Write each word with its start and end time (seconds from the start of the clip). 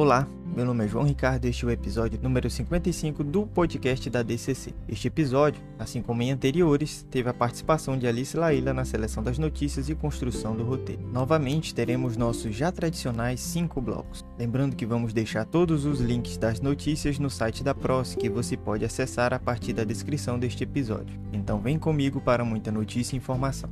Olá, 0.00 0.26
meu 0.56 0.64
nome 0.64 0.86
é 0.86 0.88
João 0.88 1.04
Ricardo 1.04 1.44
e 1.44 1.50
este 1.50 1.62
é 1.62 1.68
o 1.68 1.70
episódio 1.70 2.18
número 2.22 2.48
55 2.48 3.22
do 3.22 3.46
podcast 3.46 4.08
da 4.08 4.22
DCC. 4.22 4.72
Este 4.88 5.08
episódio, 5.08 5.62
assim 5.78 6.00
como 6.00 6.22
em 6.22 6.30
anteriores, 6.30 7.06
teve 7.10 7.28
a 7.28 7.34
participação 7.34 7.98
de 7.98 8.06
Alice 8.06 8.34
Laila 8.34 8.72
na 8.72 8.86
seleção 8.86 9.22
das 9.22 9.36
notícias 9.36 9.90
e 9.90 9.94
construção 9.94 10.56
do 10.56 10.64
roteiro. 10.64 11.06
Novamente, 11.12 11.74
teremos 11.74 12.16
nossos 12.16 12.56
já 12.56 12.72
tradicionais 12.72 13.40
cinco 13.40 13.78
blocos. 13.78 14.24
Lembrando 14.38 14.74
que 14.74 14.86
vamos 14.86 15.12
deixar 15.12 15.44
todos 15.44 15.84
os 15.84 16.00
links 16.00 16.38
das 16.38 16.62
notícias 16.62 17.18
no 17.18 17.28
site 17.28 17.62
da 17.62 17.74
PROS, 17.74 18.14
que 18.14 18.30
você 18.30 18.56
pode 18.56 18.86
acessar 18.86 19.34
a 19.34 19.38
partir 19.38 19.74
da 19.74 19.84
descrição 19.84 20.38
deste 20.38 20.64
episódio. 20.64 21.20
Então 21.30 21.60
vem 21.60 21.78
comigo 21.78 22.22
para 22.22 22.42
muita 22.42 22.72
notícia 22.72 23.14
e 23.14 23.18
informação. 23.18 23.68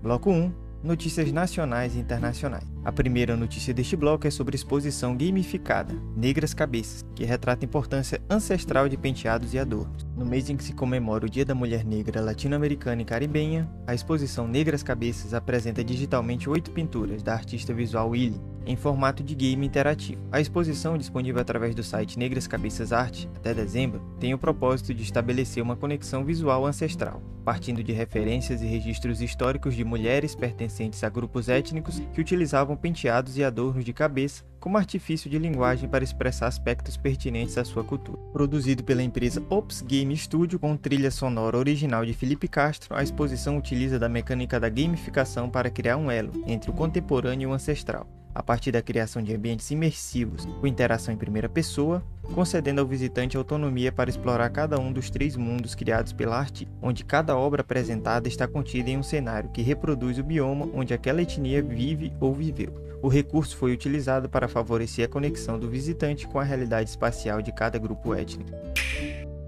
Bloco 0.00 0.30
1 0.30 0.69
Notícias 0.82 1.30
nacionais 1.30 1.94
e 1.94 1.98
internacionais. 1.98 2.64
A 2.82 2.90
primeira 2.90 3.36
notícia 3.36 3.74
deste 3.74 3.94
bloco 3.94 4.26
é 4.26 4.30
sobre 4.30 4.54
a 4.54 4.56
exposição 4.56 5.14
gamificada 5.14 5.92
Negras 6.16 6.54
Cabeças, 6.54 7.04
que 7.14 7.22
retrata 7.22 7.64
a 7.64 7.68
importância 7.68 8.22
ancestral 8.30 8.88
de 8.88 8.96
penteados 8.96 9.52
e 9.52 9.58
adornos. 9.58 10.06
No 10.20 10.26
mês 10.26 10.50
em 10.50 10.56
que 10.56 10.62
se 10.62 10.74
comemora 10.74 11.24
o 11.24 11.30
Dia 11.30 11.46
da 11.46 11.54
Mulher 11.54 11.82
Negra 11.82 12.20
Latino-Americana 12.20 13.00
e 13.00 13.06
Caribenha, 13.06 13.66
a 13.86 13.94
exposição 13.94 14.46
Negras 14.46 14.82
Cabeças 14.82 15.32
apresenta 15.32 15.82
digitalmente 15.82 16.46
oito 16.46 16.72
pinturas 16.72 17.22
da 17.22 17.32
artista 17.32 17.72
visual 17.72 18.10
Willy, 18.10 18.38
em 18.66 18.76
formato 18.76 19.22
de 19.22 19.34
game 19.34 19.66
interativo. 19.66 20.20
A 20.30 20.38
exposição, 20.38 20.98
disponível 20.98 21.40
através 21.40 21.74
do 21.74 21.82
site 21.82 22.18
Negras 22.18 22.46
Cabeças 22.46 22.92
Arte 22.92 23.30
até 23.34 23.54
dezembro, 23.54 24.02
tem 24.20 24.34
o 24.34 24.38
propósito 24.38 24.92
de 24.92 25.02
estabelecer 25.02 25.62
uma 25.62 25.74
conexão 25.74 26.22
visual 26.22 26.66
ancestral, 26.66 27.22
partindo 27.42 27.82
de 27.82 27.92
referências 27.92 28.60
e 28.60 28.66
registros 28.66 29.22
históricos 29.22 29.74
de 29.74 29.84
mulheres 29.84 30.34
pertencentes 30.34 31.02
a 31.02 31.08
grupos 31.08 31.48
étnicos 31.48 32.00
que 32.12 32.20
utilizavam 32.20 32.76
penteados 32.76 33.38
e 33.38 33.42
adornos 33.42 33.86
de 33.86 33.94
cabeça 33.94 34.44
como 34.60 34.76
artifício 34.76 35.30
de 35.30 35.38
linguagem 35.38 35.88
para 35.88 36.04
expressar 36.04 36.46
aspectos 36.46 36.96
pertinentes 36.96 37.56
à 37.56 37.64
sua 37.64 37.82
cultura. 37.82 38.18
Produzido 38.30 38.84
pela 38.84 39.02
empresa 39.02 39.42
Ops 39.48 39.80
Game 39.80 40.09
Studio 40.16 40.58
com 40.58 40.76
trilha 40.76 41.10
sonora 41.10 41.56
original 41.56 42.04
de 42.04 42.12
Felipe 42.12 42.48
Castro, 42.48 42.94
a 42.96 43.02
exposição 43.02 43.56
utiliza 43.56 43.98
da 43.98 44.08
mecânica 44.08 44.60
da 44.60 44.68
gamificação 44.68 45.48
para 45.48 45.70
criar 45.70 45.96
um 45.96 46.10
elo 46.10 46.44
entre 46.46 46.70
o 46.70 46.74
contemporâneo 46.74 47.48
e 47.48 47.50
o 47.50 47.54
ancestral 47.54 48.06
a 48.34 48.42
partir 48.42 48.72
da 48.72 48.82
criação 48.82 49.22
de 49.22 49.34
ambientes 49.34 49.70
imersivos 49.70 50.46
com 50.60 50.66
interação 50.66 51.12
em 51.12 51.16
primeira 51.16 51.48
pessoa, 51.48 52.02
concedendo 52.34 52.80
ao 52.80 52.86
visitante 52.86 53.36
autonomia 53.36 53.90
para 53.90 54.10
explorar 54.10 54.48
cada 54.50 54.78
um 54.78 54.92
dos 54.92 55.10
três 55.10 55.36
mundos 55.36 55.74
criados 55.74 56.12
pela 56.12 56.38
arte, 56.38 56.68
onde 56.80 57.04
cada 57.04 57.36
obra 57.36 57.62
apresentada 57.62 58.28
está 58.28 58.46
contida 58.46 58.90
em 58.90 58.98
um 58.98 59.02
cenário 59.02 59.50
que 59.50 59.62
reproduz 59.62 60.18
o 60.18 60.22
bioma 60.22 60.68
onde 60.72 60.94
aquela 60.94 61.22
etnia 61.22 61.62
vive 61.62 62.12
ou 62.20 62.32
viveu. 62.32 62.72
O 63.02 63.08
recurso 63.08 63.56
foi 63.56 63.72
utilizado 63.72 64.28
para 64.28 64.46
favorecer 64.46 65.06
a 65.06 65.08
conexão 65.08 65.58
do 65.58 65.68
visitante 65.68 66.28
com 66.28 66.38
a 66.38 66.44
realidade 66.44 66.90
espacial 66.90 67.40
de 67.40 67.50
cada 67.50 67.78
grupo 67.78 68.14
étnico. 68.14 68.50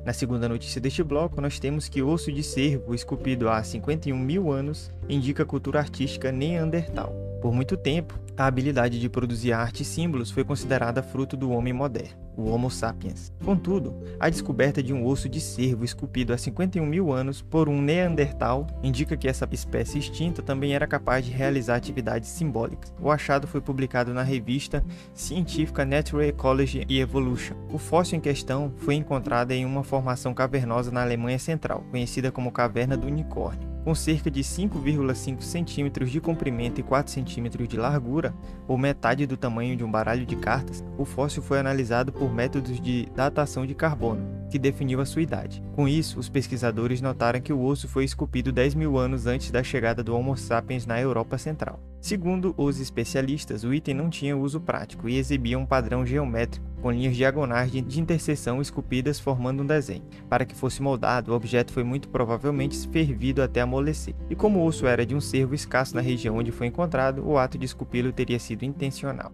Na 0.05 0.13
segunda 0.13 0.49
notícia 0.49 0.81
deste 0.81 1.03
bloco, 1.03 1.41
nós 1.41 1.61
temos 1.61 1.89
que 1.89 2.03
osso 2.03 2.33
de 2.33 2.43
cervo, 2.43 2.95
esculpido 2.95 3.49
há 3.49 3.63
51 3.63 4.19
mil 4.19 4.51
anos, 4.51 4.91
indica 5.09 5.45
cultura 5.45 5.79
artística 5.79 6.33
neandertal. 6.33 7.32
Por 7.43 7.53
muito 7.53 7.77
tempo, 7.77 8.21
a 8.37 8.47
habilidade 8.47 9.01
de 9.01 9.09
produzir 9.09 9.53
arte 9.53 9.83
e 9.83 9.85
símbolos 9.85 10.31
foi 10.31 10.45
considerada 10.45 11.03
fruto 11.03 11.37
do 11.37 11.51
homem 11.51 11.73
moderno, 11.73 12.17
o 12.37 12.49
Homo 12.49 12.71
sapiens. 12.71 13.33
Contudo, 13.45 14.01
a 14.21 14.31
descoberta 14.31 14.81
de 14.81 14.93
um 14.93 15.05
osso 15.05 15.29
de 15.29 15.41
cervo 15.41 15.85
esculpido 15.85 16.33
há 16.33 16.39
51 16.39 16.87
mil 16.87 17.13
anos 17.13 17.43
por 17.43 17.69
um 17.69 17.83
Neandertal 17.83 18.69
indica 18.81 19.17
que 19.17 19.27
essa 19.27 19.49
espécie 19.51 19.99
extinta 19.99 20.41
também 20.41 20.73
era 20.73 20.87
capaz 20.87 21.27
de 21.27 21.33
realizar 21.33 21.75
atividades 21.75 22.29
simbólicas. 22.29 22.95
O 23.01 23.11
achado 23.11 23.49
foi 23.49 23.61
publicado 23.61 24.15
na 24.15 24.23
revista 24.23 24.85
científica 25.13 25.85
Natural 25.85 26.23
Ecology 26.27 26.83
and 26.83 26.93
Evolution. 26.93 27.57
O 27.73 27.77
fóssil 27.77 28.19
em 28.19 28.21
questão 28.21 28.73
foi 28.77 28.95
encontrado 28.95 29.51
em 29.51 29.67
uma 29.67 29.83
formação 29.83 30.33
cavernosa 30.33 30.93
na 30.93 31.03
Alemanha 31.03 31.41
Central, 31.41 31.85
conhecida 31.91 32.31
como 32.31 32.53
Caverna 32.53 32.97
do 32.97 33.09
Unicórnio. 33.09 33.72
Com 33.85 33.97
cerca 33.97 34.31
de 34.31 34.43
5,5 34.43 35.43
centímetros 35.43 36.11
de 36.11 36.21
comprimento 36.21 36.79
e 36.79 36.85
4 36.85 37.13
centímetros 37.13 37.67
de 37.69 37.77
largura, 37.77 38.33
ou 38.69 38.79
metade 38.79 39.27
do 39.27 39.37
tamanho 39.37 39.77
de 39.77 39.83
um 39.83 39.91
baralho 39.91 40.25
de 40.25 40.37
cartas, 40.37 40.85
o 40.97 41.05
fóssil 41.05 41.43
foi 41.43 41.59
analisado 41.59 42.13
por 42.13 42.33
métodos 42.33 42.81
de 42.81 43.09
datação 43.15 43.67
de 43.67 43.75
carbono, 43.75 44.25
que 44.49 44.59
definiu 44.59 45.01
a 45.01 45.05
sua 45.05 45.23
idade. 45.23 45.61
Com 45.75 45.89
isso, 45.89 46.21
os 46.21 46.29
pesquisadores 46.29 47.01
notaram 47.01 47.41
que 47.41 47.53
o 47.53 47.65
osso 47.65 47.89
foi 47.89 48.05
esculpido 48.05 48.53
10 48.53 48.77
mil 48.77 48.97
anos 48.97 49.27
antes 49.27 49.51
da 49.51 49.65
chegada 49.65 50.03
do 50.03 50.15
Homo 50.15 50.37
sapiens 50.37 50.87
na 50.87 51.01
Europa 51.01 51.37
Central. 51.37 51.81
Segundo 52.01 52.55
os 52.57 52.79
especialistas, 52.79 53.65
o 53.65 53.75
item 53.75 53.95
não 53.95 54.09
tinha 54.09 54.37
uso 54.37 54.61
prático 54.61 55.09
e 55.09 55.17
exibia 55.17 55.59
um 55.59 55.67
padrão 55.67 56.07
geométrico 56.07 56.72
com 56.83 56.91
linhas 56.91 57.17
diagonais 57.17 57.71
de 57.71 58.01
interseção 58.01 58.61
esculpidas 58.61 59.21
formando 59.21 59.63
um 59.63 59.67
desenho. 59.67 60.03
Para 60.29 60.45
que 60.45 60.55
fosse 60.55 60.83
moldado, 60.83 61.33
o 61.33 61.35
objeto 61.35 61.73
foi 61.73 61.85
muito 61.85 62.09
provavelmente 62.09 62.87
fervido 62.89 63.41
até 63.41 63.61
amolecer. 63.61 64.15
E 64.29 64.35
como 64.35 64.59
o 64.59 64.67
osso 64.67 64.87
era 64.87 65.07
de 65.07 65.15
um 65.15 65.21
cervo 65.21 65.55
escasso 65.55 65.95
na 65.95 66.03
região 66.03 66.37
onde 66.37 66.51
foi 66.51 66.67
encontrado, 66.67 67.25
o 67.25 67.39
ato 67.39 67.57
de 67.57 67.65
esculpi-lo 67.65 68.13
teria 68.13 68.39
sido 68.39 68.65
intencional. 68.65 69.33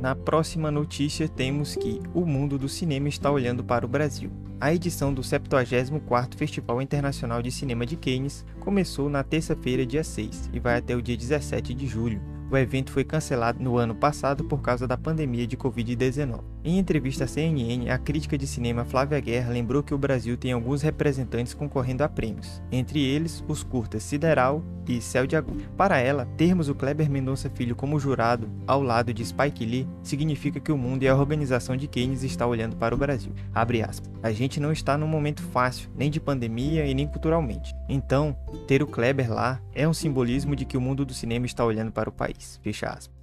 Na 0.00 0.14
próxima 0.14 0.70
notícia 0.70 1.26
temos 1.26 1.76
que 1.76 1.98
o 2.12 2.26
mundo 2.26 2.58
do 2.58 2.68
cinema 2.68 3.08
está 3.08 3.30
olhando 3.30 3.64
para 3.64 3.86
o 3.86 3.88
Brasil. 3.88 4.30
A 4.60 4.74
edição 4.74 5.14
do 5.14 5.22
74º 5.22 6.34
Festival 6.36 6.82
Internacional 6.82 7.40
de 7.40 7.50
Cinema 7.50 7.86
de 7.86 7.96
Cannes 7.96 8.44
começou 8.60 9.08
na 9.08 9.22
terça-feira, 9.22 9.86
dia 9.86 10.04
6, 10.04 10.50
e 10.52 10.60
vai 10.60 10.76
até 10.76 10.94
o 10.94 11.00
dia 11.00 11.16
17 11.16 11.72
de 11.72 11.86
julho. 11.86 12.33
O 12.50 12.56
evento 12.56 12.92
foi 12.92 13.04
cancelado 13.04 13.62
no 13.62 13.78
ano 13.78 13.94
passado 13.94 14.44
por 14.44 14.60
causa 14.60 14.86
da 14.86 14.96
pandemia 14.96 15.46
de 15.46 15.56
Covid-19. 15.56 16.40
Em 16.62 16.78
entrevista 16.78 17.24
à 17.24 17.26
CNN, 17.26 17.90
a 17.90 17.98
crítica 17.98 18.38
de 18.38 18.46
cinema 18.46 18.84
Flávia 18.84 19.20
Guerra 19.20 19.52
lembrou 19.52 19.82
que 19.82 19.92
o 19.92 19.98
Brasil 19.98 20.36
tem 20.36 20.52
alguns 20.52 20.82
representantes 20.82 21.52
concorrendo 21.52 22.02
a 22.02 22.08
prêmios, 22.08 22.62
entre 22.72 23.02
eles 23.02 23.44
os 23.46 23.62
curtas 23.62 24.02
Sideral 24.02 24.62
e 24.88 25.00
Céu 25.00 25.26
de 25.26 25.36
Agulha. 25.36 25.68
Para 25.76 25.98
ela, 25.98 26.26
termos 26.36 26.68
o 26.68 26.74
Kleber 26.74 27.10
Mendonça 27.10 27.50
Filho 27.50 27.76
como 27.76 27.98
jurado 27.98 28.48
ao 28.66 28.82
lado 28.82 29.12
de 29.12 29.24
Spike 29.24 29.64
Lee 29.64 29.88
significa 30.02 30.60
que 30.60 30.72
o 30.72 30.78
mundo 30.78 31.02
e 31.02 31.08
a 31.08 31.16
organização 31.16 31.76
de 31.76 31.86
Keynes 31.86 32.22
está 32.22 32.46
olhando 32.46 32.76
para 32.76 32.94
o 32.94 32.98
Brasil. 32.98 33.32
A 34.22 34.32
gente 34.32 34.60
não 34.60 34.72
está 34.72 34.96
num 34.96 35.06
momento 35.06 35.42
fácil, 35.42 35.90
nem 35.94 36.10
de 36.10 36.20
pandemia 36.20 36.86
e 36.86 36.94
nem 36.94 37.06
culturalmente. 37.06 37.74
Então, 37.88 38.36
ter 38.66 38.82
o 38.82 38.86
Kleber 38.86 39.30
lá 39.32 39.60
é 39.74 39.86
um 39.86 39.92
simbolismo 39.92 40.56
de 40.56 40.64
que 40.64 40.76
o 40.76 40.80
mundo 40.80 41.04
do 41.04 41.12
cinema 41.12 41.44
está 41.46 41.64
olhando 41.64 41.92
para 41.92 42.08
o 42.08 42.12
país. 42.12 42.33
Fecha 42.62 42.88
aspas. 42.88 43.14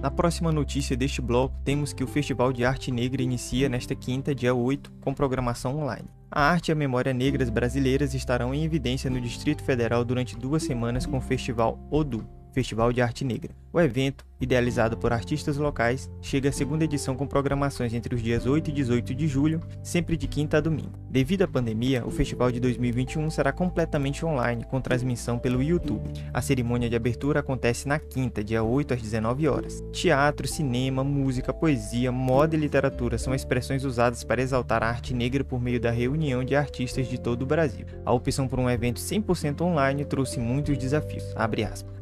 Na 0.00 0.10
próxima 0.10 0.52
notícia 0.52 0.96
deste 0.96 1.20
bloco, 1.20 1.54
temos 1.64 1.92
que 1.92 2.04
o 2.04 2.06
Festival 2.06 2.52
de 2.52 2.64
Arte 2.64 2.90
Negra 2.90 3.22
inicia 3.22 3.68
nesta 3.68 3.94
quinta, 3.94 4.34
dia 4.34 4.54
8, 4.54 4.92
com 5.00 5.12
programação 5.12 5.78
online. 5.78 6.08
A 6.30 6.50
arte 6.50 6.68
e 6.68 6.72
a 6.72 6.74
memória 6.74 7.12
negras 7.12 7.50
brasileiras 7.50 8.14
estarão 8.14 8.54
em 8.54 8.64
evidência 8.64 9.10
no 9.10 9.20
Distrito 9.20 9.62
Federal 9.62 10.04
durante 10.04 10.36
duas 10.36 10.62
semanas 10.62 11.04
com 11.04 11.18
o 11.18 11.20
Festival 11.20 11.78
ODU, 11.90 12.26
Festival 12.52 12.92
de 12.92 13.02
Arte 13.02 13.24
Negra. 13.24 13.54
O 13.72 13.80
evento 13.80 14.24
idealizado 14.42 14.96
por 14.98 15.12
artistas 15.12 15.56
locais, 15.56 16.10
chega 16.20 16.48
à 16.48 16.52
segunda 16.52 16.84
edição 16.84 17.14
com 17.14 17.26
programações 17.26 17.94
entre 17.94 18.14
os 18.14 18.20
dias 18.20 18.44
8 18.44 18.70
e 18.70 18.72
18 18.72 19.14
de 19.14 19.28
julho, 19.28 19.62
sempre 19.82 20.16
de 20.16 20.26
quinta 20.26 20.58
a 20.58 20.60
domingo. 20.60 20.98
Devido 21.08 21.42
à 21.42 21.48
pandemia, 21.48 22.04
o 22.04 22.10
festival 22.10 22.50
de 22.50 22.58
2021 22.58 23.30
será 23.30 23.52
completamente 23.52 24.26
online, 24.26 24.64
com 24.64 24.80
transmissão 24.80 25.38
pelo 25.38 25.62
YouTube. 25.62 26.10
A 26.34 26.42
cerimônia 26.42 26.90
de 26.90 26.96
abertura 26.96 27.40
acontece 27.40 27.86
na 27.86 27.98
quinta, 27.98 28.42
dia 28.42 28.64
8 28.64 28.94
às 28.94 29.02
19 29.02 29.46
horas. 29.46 29.82
Teatro, 29.92 30.48
cinema, 30.48 31.04
música, 31.04 31.52
poesia, 31.52 32.10
moda 32.10 32.56
e 32.56 32.58
literatura 32.58 33.18
são 33.18 33.34
expressões 33.34 33.84
usadas 33.84 34.24
para 34.24 34.42
exaltar 34.42 34.82
a 34.82 34.88
arte 34.88 35.14
negra 35.14 35.44
por 35.44 35.60
meio 35.60 35.78
da 35.78 35.90
reunião 35.90 36.42
de 36.42 36.56
artistas 36.56 37.06
de 37.06 37.20
todo 37.20 37.42
o 37.42 37.46
Brasil. 37.46 37.86
A 38.04 38.12
opção 38.12 38.48
por 38.48 38.58
um 38.58 38.68
evento 38.68 39.00
100% 39.00 39.60
online 39.60 40.04
trouxe 40.04 40.40
muitos 40.40 40.76
desafios. 40.76 41.24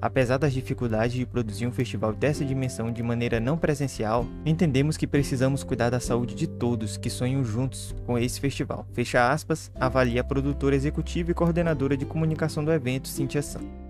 Apesar 0.00 0.38
das 0.38 0.55
dificuldades 0.55 1.12
de 1.12 1.26
produzir 1.26 1.67
um 1.67 1.73
festival 1.73 2.14
dessa 2.14 2.30
dimensão 2.32 2.93
de 2.93 3.03
maneira 3.03 3.41
não 3.41 3.59
presencial, 3.59 4.27
entendemos 4.47 4.97
que 4.97 5.06
precisamos 5.06 5.65
cuidar 5.65 5.91
da 5.91 5.99
saúde 5.99 6.35
de 6.35 6.47
todos 6.47 6.97
que 6.97 7.11
sonham 7.11 7.44
juntos 7.44 7.94
com 8.06 8.17
esse 8.17 8.41
festival. 8.41 8.87
Fecha 8.93 9.31
aspas, 9.31 9.71
avalia 9.75 10.21
a 10.21 10.25
produtora 10.25 10.77
executiva 10.77 11.31
e 11.31 11.35
coordenadora 11.35 11.97
de 11.97 12.06
comunicação 12.06 12.65
do 12.65 12.73
evento, 12.73 13.09
Cintia 13.09 13.43
San. 13.43 13.89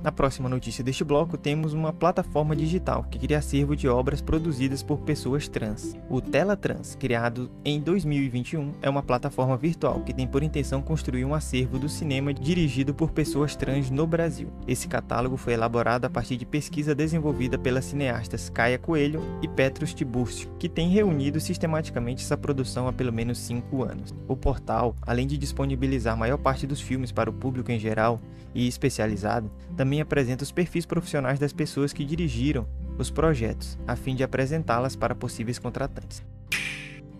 Na 0.00 0.12
próxima 0.12 0.48
notícia 0.48 0.84
deste 0.84 1.02
bloco, 1.02 1.36
temos 1.36 1.72
uma 1.72 1.92
plataforma 1.92 2.54
digital 2.54 3.04
que 3.10 3.18
cria 3.18 3.38
acervo 3.38 3.74
de 3.74 3.88
obras 3.88 4.20
produzidas 4.20 4.80
por 4.80 5.00
pessoas 5.00 5.48
trans. 5.48 5.96
O 6.08 6.20
Trans, 6.20 6.94
criado 6.94 7.50
em 7.64 7.80
2021, 7.80 8.74
é 8.80 8.88
uma 8.88 9.02
plataforma 9.02 9.56
virtual 9.56 10.00
que 10.02 10.14
tem 10.14 10.24
por 10.24 10.44
intenção 10.44 10.80
construir 10.80 11.24
um 11.24 11.34
acervo 11.34 11.80
do 11.80 11.88
cinema 11.88 12.32
dirigido 12.32 12.94
por 12.94 13.10
pessoas 13.10 13.56
trans 13.56 13.90
no 13.90 14.06
Brasil. 14.06 14.52
Esse 14.68 14.86
catálogo 14.86 15.36
foi 15.36 15.54
elaborado 15.54 16.04
a 16.04 16.10
partir 16.10 16.36
de 16.36 16.46
pesquisa 16.46 16.94
desenvolvida 16.94 17.58
pelas 17.58 17.86
cineastas 17.86 18.48
Caia 18.48 18.78
Coelho 18.78 19.20
e 19.42 19.48
Petrus 19.48 19.92
Tiburcio, 19.92 20.48
que 20.60 20.68
tem 20.68 20.88
reunido 20.90 21.40
sistematicamente 21.40 22.22
essa 22.22 22.36
produção 22.36 22.86
há 22.86 22.92
pelo 22.92 23.12
menos 23.12 23.38
cinco 23.38 23.82
anos. 23.82 24.14
O 24.28 24.36
portal, 24.36 24.94
além 25.02 25.26
de 25.26 25.36
disponibilizar 25.36 26.14
a 26.14 26.16
maior 26.16 26.38
parte 26.38 26.68
dos 26.68 26.80
filmes 26.80 27.10
para 27.10 27.28
o 27.28 27.32
público 27.32 27.72
em 27.72 27.80
geral 27.80 28.20
e 28.54 28.66
especializado, 28.66 29.50
também 29.76 29.87
também 29.88 30.02
apresenta 30.02 30.44
os 30.44 30.52
perfis 30.52 30.84
profissionais 30.84 31.38
das 31.38 31.50
pessoas 31.50 31.94
que 31.94 32.04
dirigiram 32.04 32.68
os 32.98 33.10
projetos, 33.10 33.78
a 33.86 33.96
fim 33.96 34.14
de 34.14 34.22
apresentá-las 34.22 34.94
para 34.94 35.14
possíveis 35.14 35.58
contratantes. 35.58 36.22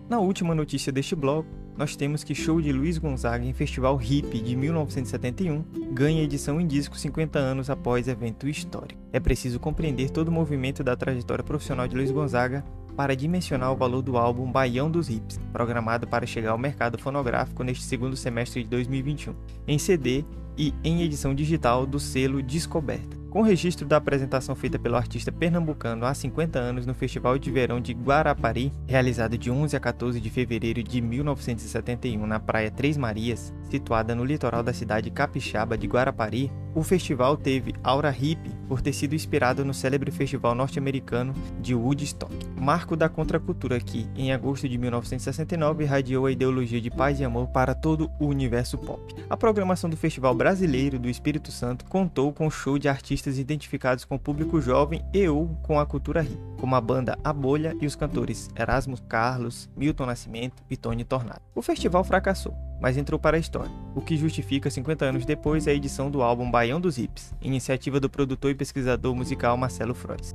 Na 0.06 0.19
última 0.19 0.55
notícia 0.55 0.93
deste 0.93 1.17
bloco, 1.17 1.49
nós 1.79 1.97
temos 1.97 2.23
que 2.23 2.35
show 2.35 2.61
de 2.61 2.70
Luiz 2.70 2.99
Gonzaga 2.99 3.43
em 3.43 3.55
Festival 3.55 3.99
Hip 4.03 4.38
de 4.38 4.55
1971 4.55 5.65
ganha 5.93 6.23
edição 6.23 6.61
em 6.61 6.67
disco 6.67 6.99
50 6.99 7.38
anos 7.38 7.70
após 7.70 8.06
evento 8.06 8.47
histórico. 8.47 9.00
É 9.15 9.20
preciso 9.20 9.59
compreender 9.59 10.11
todo 10.11 10.29
o 10.29 10.32
movimento 10.32 10.85
da 10.85 10.94
trajetória 10.94 11.44
profissional 11.44 11.88
de 11.88 11.97
Luiz 11.97 12.11
Gonzaga 12.11 12.62
para 12.94 13.17
dimensionar 13.17 13.73
o 13.73 13.76
valor 13.76 14.03
do 14.03 14.19
álbum 14.19 14.50
Baião 14.53 14.91
dos 14.91 15.09
Hips, 15.09 15.41
programado 15.55 16.06
para 16.06 16.26
chegar 16.26 16.50
ao 16.50 16.59
mercado 16.59 16.99
fonográfico 16.99 17.62
neste 17.62 17.85
segundo 17.85 18.17
semestre 18.17 18.62
de 18.62 18.69
2021, 18.69 19.35
em 19.67 19.79
CD 19.79 20.25
e 20.58 20.75
em 20.82 21.02
edição 21.02 21.34
digital 21.34 21.87
do 21.87 22.00
selo 22.00 22.43
Descoberta. 22.43 23.16
Com 23.31 23.43
registro 23.43 23.87
da 23.87 23.99
apresentação 23.99 24.55
feita 24.55 24.78
pelo 24.78 24.96
artista 24.96 25.31
pernambucano 25.31 26.06
há 26.06 26.14
50 26.14 26.58
anos 26.58 26.87
no 26.87 26.94
Festival 26.94 27.38
de 27.38 27.50
Verão 27.50 27.78
de 27.78 27.93
Guarapari, 27.93 28.72
realizado 28.87 29.37
de 29.37 29.50
11 29.50 29.76
a 29.76 29.81
14 29.81 30.19
de 30.19 30.31
fevereiro 30.31 30.82
de 30.82 31.00
1971 31.02 32.26
na 32.26 32.40
Praia 32.40 32.70
Três 32.70 32.96
Marias, 32.96 33.52
situada 33.70 34.14
no 34.14 34.25
litoral 34.25 34.62
da 34.62 34.72
cidade 34.72 35.10
capixaba 35.10 35.76
de 35.76 35.87
Guarapari, 35.87 36.50
o 36.75 36.82
festival 36.82 37.37
teve 37.37 37.75
aura 37.82 38.11
hippie 38.11 38.55
por 38.69 38.81
ter 38.81 38.93
sido 38.93 39.15
inspirado 39.15 39.65
no 39.65 39.73
célebre 39.75 40.11
festival 40.11 40.55
norte-americano 40.55 41.35
de 41.61 41.75
Woodstock, 41.75 42.35
marco 42.61 42.97
da 42.97 43.09
contracultura 43.09 43.81
que, 43.81 44.06
em 44.15 44.32
agosto 44.32 44.69
de 44.69 44.76
1969, 44.76 45.85
irradiou 45.85 46.26
a 46.26 46.32
ideologia 46.32 46.81
de 46.81 46.91
paz 46.91 47.19
e 47.20 47.25
amor 47.25 47.49
para 47.49 47.75
todo 47.75 48.11
o 48.20 48.26
universo 48.26 48.76
pop. 48.79 49.15
A 49.29 49.37
programação 49.37 49.88
do 49.88 49.97
Festival 49.97 50.35
Brasileiro 50.35 50.99
do 50.99 51.09
Espírito 51.09 51.50
Santo 51.50 51.85
contou 51.87 52.32
com 52.32 52.50
show 52.50 52.79
de 52.79 52.88
artistas 52.88 53.38
identificados 53.38 54.05
com 54.05 54.17
o 54.17 54.19
público 54.19 54.61
jovem 54.61 55.03
e 55.12 55.29
ou 55.29 55.49
com 55.62 55.81
a 55.81 55.87
cultura 55.87 56.20
hippie, 56.20 56.47
como 56.58 56.75
a 56.75 56.81
banda 56.81 57.19
A 57.25 57.32
Bolha 57.32 57.76
e 57.81 57.87
os 57.87 57.94
cantores 57.94 58.49
Erasmo 58.56 59.00
Carlos, 59.02 59.70
Milton 59.76 60.06
Nascimento 60.06 60.62
e 60.69 60.76
Tony 60.76 61.05
Tornado. 61.05 61.40
O 61.55 61.62
festival 61.62 62.05
fracassou, 62.05 62.55
mas 62.81 62.96
entrou 62.96 63.19
para 63.19 63.37
a 63.37 63.40
história, 63.40 63.72
o 63.94 64.00
que 64.00 64.16
justifica 64.16 64.70
50 64.70 65.05
anos 65.05 65.25
depois 65.25 65.66
a 65.66 65.72
edição 65.72 66.10
do 66.10 66.22
álbum 66.22 66.50
Baião 66.50 66.81
dos 66.81 66.99
Hips, 66.99 67.34
iniciativa 67.40 68.00
do 68.00 68.10
produtor 68.10 68.50
e 68.50 68.55
pesquisador 68.55 69.14
musical 69.14 69.56
Marcelo 69.56 69.94
Frois. 69.94 70.34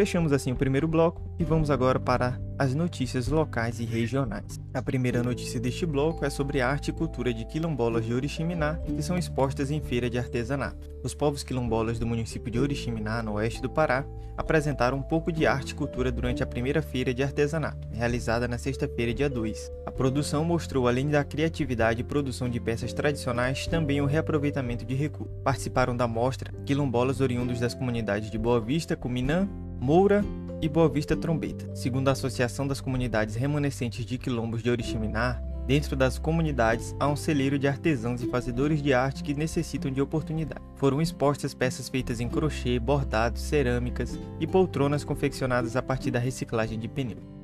Fechamos 0.00 0.32
assim 0.32 0.50
o 0.50 0.56
primeiro 0.56 0.88
bloco 0.88 1.20
e 1.38 1.44
vamos 1.44 1.70
agora 1.70 2.00
para 2.00 2.40
as 2.58 2.74
notícias 2.74 3.28
locais 3.28 3.80
e 3.80 3.84
regionais. 3.84 4.58
A 4.72 4.80
primeira 4.80 5.22
notícia 5.22 5.60
deste 5.60 5.84
bloco 5.84 6.24
é 6.24 6.30
sobre 6.30 6.62
a 6.62 6.70
arte 6.70 6.88
e 6.88 6.94
cultura 6.94 7.34
de 7.34 7.44
quilombolas 7.44 8.06
de 8.06 8.14
Oriximiná, 8.14 8.76
que 8.76 9.02
são 9.02 9.18
expostas 9.18 9.70
em 9.70 9.78
feira 9.78 10.08
de 10.08 10.16
artesanato. 10.16 10.90
Os 11.04 11.12
povos 11.12 11.42
quilombolas 11.42 11.98
do 11.98 12.06
município 12.06 12.50
de 12.50 12.58
Oriximiná, 12.58 13.22
no 13.22 13.34
oeste 13.34 13.60
do 13.60 13.68
Pará, 13.68 14.06
apresentaram 14.38 14.96
um 14.96 15.02
pouco 15.02 15.30
de 15.30 15.46
arte 15.46 15.72
e 15.72 15.74
cultura 15.74 16.10
durante 16.10 16.42
a 16.42 16.46
primeira 16.46 16.80
feira 16.80 17.12
de 17.12 17.22
artesanato, 17.22 17.86
realizada 17.92 18.48
na 18.48 18.56
sexta-feira, 18.56 19.12
dia 19.12 19.28
2. 19.28 19.70
A 19.84 19.90
produção 19.90 20.42
mostrou, 20.46 20.88
além 20.88 21.10
da 21.10 21.22
criatividade 21.22 22.00
e 22.00 22.04
produção 22.04 22.48
de 22.48 22.58
peças 22.58 22.94
tradicionais, 22.94 23.66
também 23.66 24.00
o 24.00 24.06
reaproveitamento 24.06 24.82
de 24.82 24.94
recursos. 24.94 25.36
Participaram 25.44 25.94
da 25.94 26.08
mostra 26.08 26.54
quilombolas 26.64 27.20
oriundos 27.20 27.60
das 27.60 27.74
comunidades 27.74 28.30
de 28.30 28.38
Boa 28.38 28.62
Vista, 28.62 28.96
Cuminã, 28.96 29.46
Moura 29.80 30.22
e 30.60 30.68
Boa 30.68 30.90
Vista 30.90 31.16
Trombeta. 31.16 31.74
Segundo 31.74 32.08
a 32.08 32.12
Associação 32.12 32.68
das 32.68 32.82
Comunidades 32.82 33.34
Remanescentes 33.34 34.04
de 34.04 34.18
Quilombos 34.18 34.62
de 34.62 34.68
Oriximiná, 34.68 35.40
dentro 35.66 35.96
das 35.96 36.18
comunidades 36.18 36.94
há 37.00 37.08
um 37.08 37.16
celeiro 37.16 37.58
de 37.58 37.66
artesãos 37.66 38.22
e 38.22 38.28
fazedores 38.28 38.82
de 38.82 38.92
arte 38.92 39.24
que 39.24 39.32
necessitam 39.32 39.90
de 39.90 40.02
oportunidade. 40.02 40.60
Foram 40.76 41.00
expostas 41.00 41.54
peças 41.54 41.88
feitas 41.88 42.20
em 42.20 42.28
crochê, 42.28 42.78
bordados, 42.78 43.40
cerâmicas 43.40 44.18
e 44.38 44.46
poltronas 44.46 45.02
confeccionadas 45.02 45.74
a 45.74 45.82
partir 45.82 46.10
da 46.10 46.18
reciclagem 46.18 46.78
de 46.78 46.86
pneu. 46.86 47.39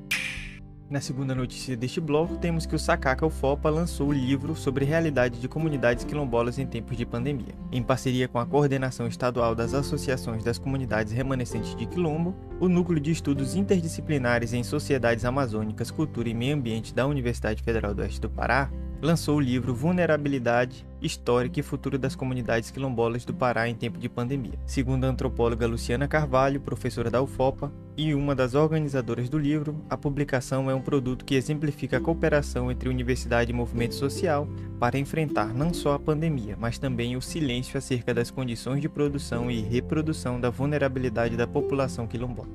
Na 0.89 1.01
segunda 1.01 1.35
notícia 1.35 1.75
deste 1.75 1.99
bloco, 1.99 2.37
temos 2.37 2.65
que 2.65 2.73
o 2.73 2.79
Sakaka 2.79 3.25
UFOPA 3.25 3.69
lançou 3.69 4.07
o 4.07 4.13
livro 4.13 4.55
sobre 4.55 4.85
realidade 4.85 5.37
de 5.37 5.47
comunidades 5.49 6.05
quilombolas 6.05 6.57
em 6.57 6.65
tempos 6.65 6.95
de 6.95 7.05
pandemia. 7.05 7.53
Em 7.73 7.83
parceria 7.83 8.25
com 8.25 8.39
a 8.39 8.45
Coordenação 8.45 9.05
Estadual 9.05 9.53
das 9.53 9.73
Associações 9.73 10.45
das 10.45 10.57
Comunidades 10.57 11.11
Remanescentes 11.11 11.75
de 11.75 11.85
Quilombo, 11.85 12.33
o 12.57 12.69
Núcleo 12.69 13.01
de 13.01 13.11
Estudos 13.11 13.53
Interdisciplinares 13.53 14.53
em 14.53 14.63
Sociedades 14.63 15.25
Amazônicas, 15.25 15.91
Cultura 15.91 16.29
e 16.29 16.33
Meio 16.33 16.55
Ambiente 16.55 16.95
da 16.95 17.05
Universidade 17.05 17.61
Federal 17.61 17.93
do 17.93 18.01
Oeste 18.01 18.21
do 18.21 18.29
Pará 18.29 18.71
lançou 19.01 19.37
o 19.37 19.39
livro 19.39 19.73
Vulnerabilidade, 19.73 20.85
Histórica 21.01 21.59
e 21.59 21.63
Futuro 21.63 21.97
das 21.97 22.15
Comunidades 22.15 22.71
Quilombolas 22.71 23.23
do 23.23 23.33
Pará 23.33 23.69
em 23.69 23.75
Tempo 23.75 23.99
de 23.99 24.09
Pandemia. 24.09 24.59
Segundo 24.65 25.05
a 25.05 25.07
antropóloga 25.07 25.67
Luciana 25.67 26.07
Carvalho, 26.07 26.59
professora 26.59 27.09
da 27.09 27.21
UFOPA 27.21 27.71
e 27.95 28.13
uma 28.13 28.35
das 28.35 28.55
organizadoras 28.55 29.29
do 29.29 29.37
livro, 29.37 29.83
a 29.89 29.97
publicação 29.97 30.69
é 30.69 30.75
um 30.75 30.81
produto 30.81 31.25
que 31.25 31.35
exemplifica 31.35 31.97
a 31.97 32.01
cooperação 32.01 32.71
entre 32.71 32.89
universidade 32.89 33.51
e 33.51 33.53
movimento 33.53 33.95
social 33.95 34.47
para 34.79 34.97
enfrentar 34.97 35.53
não 35.53 35.73
só 35.73 35.93
a 35.93 35.99
pandemia, 35.99 36.57
mas 36.59 36.79
também 36.79 37.15
o 37.15 37.21
silêncio 37.21 37.77
acerca 37.77 38.13
das 38.13 38.31
condições 38.31 38.81
de 38.81 38.89
produção 38.89 39.49
e 39.51 39.61
reprodução 39.61 40.39
da 40.39 40.49
vulnerabilidade 40.49 41.37
da 41.37 41.47
população 41.47 42.07
quilombola. 42.07 42.49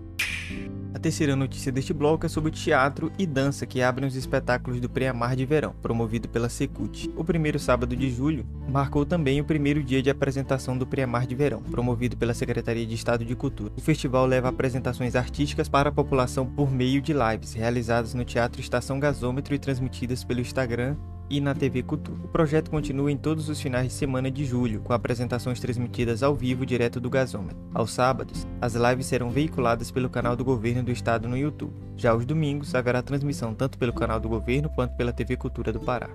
Terceira 1.03 1.35
notícia 1.35 1.73
deste 1.73 1.93
bloco 1.93 2.27
é 2.27 2.29
sobre 2.29 2.53
teatro 2.53 3.11
e 3.19 3.27
dança 3.27 3.67
que 3.67 3.83
abrem 3.83 4.07
os 4.07 4.15
espetáculos 4.15 4.79
do 4.79 4.89
Preamar 4.89 5.35
de 5.35 5.45
Verão, 5.45 5.75
promovido 5.83 6.29
pela 6.29 6.49
Secult. 6.49 7.11
O 7.17 7.25
primeiro 7.25 7.59
sábado 7.59 7.97
de 7.97 8.09
julho 8.09 8.47
marcou 8.69 9.05
também 9.05 9.41
o 9.41 9.45
primeiro 9.45 9.83
dia 9.83 10.01
de 10.01 10.09
apresentação 10.09 10.79
do 10.79 10.87
Preamar 10.87 11.27
de 11.27 11.35
Verão, 11.35 11.61
promovido 11.61 12.17
pela 12.17 12.33
Secretaria 12.33 12.87
de 12.87 12.95
Estado 12.95 13.25
de 13.25 13.35
Cultura. 13.35 13.73
O 13.77 13.81
festival 13.81 14.27
leva 14.27 14.49
apresentações 14.49 15.17
artísticas 15.17 15.69
para 15.69 15.89
a 15.89 15.93
população 15.93 16.47
por 16.47 16.71
meio 16.71 17.03
de 17.03 17.13
lives 17.13 17.53
realizadas 17.53 18.15
no 18.15 18.25
Teatro 18.25 18.61
Estação 18.61 19.01
Gasômetro 19.01 19.57
e 19.57 19.59
transmitidas 19.59 20.23
pelo 20.23 20.41
Instagram 20.41 20.95
e 21.33 21.41
na 21.41 21.55
TV 21.55 21.83
Cultura. 21.83 22.19
O 22.23 22.29
projeto 22.29 22.71
continua 22.71 23.11
em 23.11 23.17
todos 23.17 23.49
os 23.49 23.59
finais 23.59 23.87
de 23.87 23.95
semana 23.95 24.31
de 24.31 24.45
julho, 24.45 24.83
com 24.83 24.93
apresentações 24.93 25.59
transmitidas 25.59 26.23
ao 26.23 26.35
vivo 26.35 26.67
direto 26.67 27.01
do 27.01 27.09
gasômetro. 27.09 27.57
Aos 27.73 27.91
sábados, 27.91 28.47
as 28.61 28.75
lives 28.75 29.07
serão 29.07 29.31
veiculadas 29.31 29.91
pelo 29.91 30.11
canal 30.11 30.37
do 30.37 30.45
governo 30.45 30.83
do 30.83 30.93
estado 30.93 31.27
no 31.27 31.37
YouTube. 31.37 31.73
Já 31.97 32.11
aos 32.11 32.27
domingos, 32.27 32.75
haverá 32.75 33.01
transmissão 33.01 33.55
tanto 33.55 33.79
pelo 33.79 33.95
canal 33.95 34.21
do 34.21 34.29
governo 34.29 34.69
quanto 34.69 34.95
pela 34.95 35.11
TV 35.11 35.39
Cultura 35.39 35.73
do 35.73 35.81
Pará. 35.81 36.11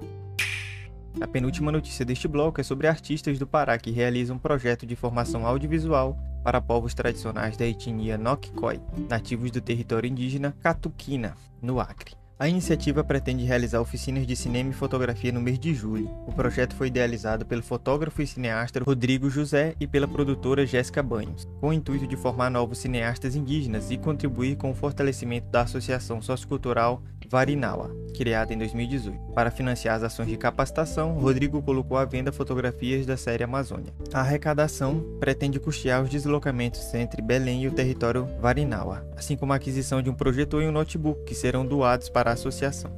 A 1.20 1.28
penúltima 1.28 1.72
notícia 1.72 2.06
deste 2.06 2.28
bloco 2.28 2.62
é 2.62 2.64
sobre 2.64 2.86
artistas 2.86 3.40
do 3.40 3.48
Pará 3.48 3.76
que 3.80 3.90
realizam 3.90 4.36
um 4.36 4.40
projeto 4.40 4.86
de 4.86 4.96
formação 4.96 5.48
audiovisual 5.48 6.16
para 6.44 6.62
povos 6.62 6.94
tradicionais 6.94 7.58
da 7.58 7.66
etnia 7.66 8.20
Nokkoi, 8.20 8.80
nativos 9.10 9.50
do 9.50 9.60
território 9.60 10.08
indígena 10.08 10.56
Catuquina, 10.62 11.36
no 11.60 11.80
Acre. 11.80 12.27
A 12.40 12.48
iniciativa 12.48 13.04
pretende 13.04 13.46
realizar 13.46 13.82
oficinas 13.82 14.28
de 14.28 14.36
cinema 14.36 14.70
e 14.70 14.74
fotografia 14.74 15.32
no 15.32 15.42
mês 15.42 15.58
de 15.58 15.74
julho. 15.74 16.08
O 16.28 16.32
projeto 16.32 16.76
foi 16.76 16.86
idealizado 16.86 17.48
pelo 17.48 17.64
fotógrafo 17.64 18.22
e 18.22 18.28
cineasta 18.28 18.84
Rodrigo 18.84 19.28
José 19.28 19.74
e 19.80 19.88
pela 19.88 20.08
produtora 20.08 20.64
Jéssica 20.64 21.02
Banhos, 21.02 21.48
com 21.60 21.70
o 21.70 21.74
intuito 21.74 22.06
de 22.06 22.16
formar 22.16 22.52
novos 22.52 22.78
cineastas 22.78 23.36
indígenas 23.36 23.90
e 23.90 23.98
contribuir 23.98 24.56
com 24.56 24.70
o 24.70 24.76
fortalecimento 24.76 25.50
da 25.50 25.62
Associação 25.62 26.22
Sociocultural 26.22 27.02
Varinawa, 27.30 27.92
criada 28.16 28.54
em 28.54 28.58
2018. 28.58 29.34
Para 29.34 29.52
financiar 29.52 29.96
as 29.96 30.04
ações 30.04 30.30
de 30.30 30.38
capacitação, 30.38 31.14
Rodrigo 31.14 31.62
colocou 31.62 31.98
à 31.98 32.06
venda 32.06 32.32
fotografias 32.32 33.06
da 33.06 33.18
série 33.18 33.44
Amazônia. 33.44 33.94
A 34.14 34.22
arrecadação 34.22 35.18
pretende 35.20 35.60
custear 35.60 36.02
os 36.02 36.10
deslocamentos 36.10 36.94
entre 36.94 37.22
Belém 37.22 37.64
e 37.64 37.68
o 37.68 37.72
território 37.72 38.28
Varinawa, 38.40 39.06
assim 39.18 39.36
como 39.36 39.52
a 39.52 39.58
aquisição 39.58 40.02
de 40.02 40.10
um 40.10 40.14
projetor 40.14 40.64
e 40.64 40.68
um 40.68 40.72
notebook 40.72 41.26
que 41.26 41.36
serão 41.36 41.66
doados 41.66 42.10
para 42.10 42.30
a 42.30 42.34
associação. 42.34 42.92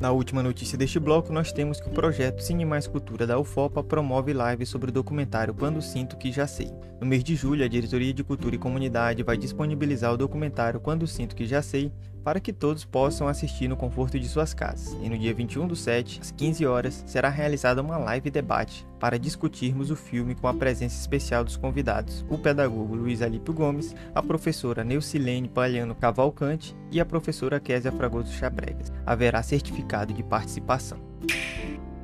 Na 0.00 0.10
última 0.10 0.42
notícia 0.42 0.76
deste 0.76 0.98
bloco, 0.98 1.32
nós 1.32 1.52
temos 1.52 1.80
que 1.80 1.88
o 1.88 1.92
projeto 1.92 2.42
Cine 2.42 2.64
Mais 2.64 2.86
Cultura 2.86 3.26
da 3.26 3.38
UFOPA 3.38 3.82
promove 3.82 4.32
live 4.32 4.66
sobre 4.66 4.90
o 4.90 4.92
documentário 4.92 5.54
Quando 5.54 5.80
Sinto 5.80 6.16
Que 6.16 6.32
Já 6.32 6.48
Sei. 6.48 6.68
No 7.00 7.06
mês 7.06 7.22
de 7.22 7.36
julho, 7.36 7.64
a 7.64 7.68
Diretoria 7.68 8.12
de 8.12 8.24
Cultura 8.24 8.56
e 8.56 8.58
Comunidade 8.58 9.22
vai 9.22 9.36
disponibilizar 9.36 10.12
o 10.12 10.16
documentário 10.16 10.80
Quando 10.80 11.06
Sinto 11.06 11.36
Que 11.36 11.46
Já 11.46 11.62
Sei 11.62 11.92
para 12.24 12.40
que 12.40 12.52
todos 12.52 12.84
possam 12.84 13.28
assistir 13.28 13.68
no 13.68 13.76
conforto 13.76 14.18
de 14.18 14.26
suas 14.26 14.54
casas. 14.54 14.96
E 15.02 15.08
no 15.08 15.18
dia 15.18 15.34
21 15.34 15.68
do 15.68 15.76
7, 15.76 16.20
às 16.22 16.30
15 16.30 16.66
horas, 16.66 17.04
será 17.06 17.28
realizada 17.28 17.82
uma 17.82 17.98
live 17.98 18.30
debate 18.30 18.86
para 18.98 19.18
discutirmos 19.18 19.90
o 19.90 19.96
filme 19.96 20.34
com 20.34 20.48
a 20.48 20.54
presença 20.54 20.98
especial 20.98 21.44
dos 21.44 21.58
convidados, 21.58 22.24
o 22.30 22.38
pedagogo 22.38 22.94
Luiz 22.94 23.20
Alípio 23.20 23.52
Gomes, 23.52 23.94
a 24.14 24.22
professora 24.22 24.82
Neucilene 24.82 25.48
Palhano 25.48 25.94
Cavalcante 25.94 26.74
e 26.90 26.98
a 26.98 27.04
professora 27.04 27.60
Késia 27.60 27.92
Fragoso 27.92 28.32
Chabregas. 28.32 28.90
Haverá 29.04 29.42
certificado 29.42 30.14
de 30.14 30.22
participação. 30.22 30.98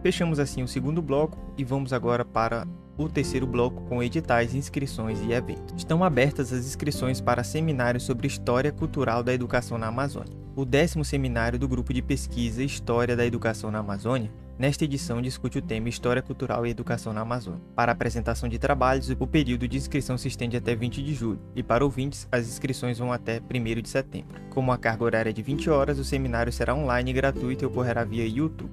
Fechamos 0.02 0.38
assim 0.38 0.62
o 0.62 0.68
segundo 0.68 1.02
bloco 1.02 1.38
e 1.56 1.64
vamos 1.64 1.92
agora 1.92 2.24
para 2.24 2.66
o 2.97 3.09
terceiro 3.09 3.47
bloco 3.47 3.82
com 3.82 4.02
editais, 4.02 4.54
inscrições 4.54 5.20
e 5.23 5.32
eventos. 5.32 5.75
Estão 5.76 6.04
abertas 6.04 6.52
as 6.52 6.66
inscrições 6.66 7.20
para 7.20 7.44
seminários 7.44 8.02
sobre 8.02 8.26
História 8.26 8.73
Cultural 8.73 9.23
da 9.23 9.32
Educação 9.32 9.78
na 9.78 9.88
Amazônia. 9.88 10.32
O 10.54 10.64
décimo 10.64 11.04
seminário 11.04 11.59
do 11.59 11.68
Grupo 11.68 11.92
de 11.92 12.02
Pesquisa 12.02 12.62
História 12.62 13.16
da 13.16 13.25
Educação 13.25 13.70
na 13.70 13.78
Amazônia 13.78 14.30
nesta 14.61 14.85
edição 14.85 15.23
discute 15.23 15.56
o 15.56 15.62
tema 15.62 15.88
História 15.88 16.20
Cultural 16.20 16.66
e 16.66 16.70
Educação 16.70 17.14
na 17.14 17.23
Amazônia. 17.23 17.62
Para 17.75 17.92
apresentação 17.92 18.47
de 18.47 18.59
trabalhos, 18.59 19.09
o 19.09 19.26
período 19.26 19.66
de 19.66 19.78
inscrição 19.78 20.18
se 20.18 20.28
estende 20.28 20.54
até 20.54 20.76
20 20.76 21.02
de 21.02 21.14
julho, 21.14 21.40
e 21.56 21.62
para 21.62 21.82
ouvintes, 21.82 22.28
as 22.30 22.47
inscrições 22.47 22.99
vão 22.99 23.11
até 23.11 23.40
1 23.40 23.80
de 23.80 23.88
setembro. 23.88 24.38
Como 24.50 24.70
a 24.70 24.76
carga 24.76 25.04
horária 25.04 25.30
é 25.30 25.32
de 25.32 25.40
20 25.40 25.70
horas, 25.70 25.99
o 25.99 26.04
seminário 26.04 26.52
será 26.52 26.75
online 26.75 27.11
e 27.11 27.14
gratuito 27.14 27.64
e 27.64 27.66
ocorrerá 27.66 28.04
via 28.04 28.26
YouTube. 28.26 28.70